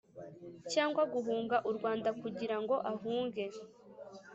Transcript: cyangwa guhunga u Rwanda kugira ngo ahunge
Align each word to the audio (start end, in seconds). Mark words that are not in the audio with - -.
cyangwa 0.71 1.01
guhunga 1.13 1.55
u 1.69 1.71
Rwanda 1.77 2.09
kugira 2.21 2.57
ngo 2.61 2.75
ahunge 2.91 3.45